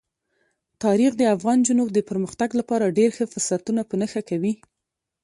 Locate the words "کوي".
4.29-4.53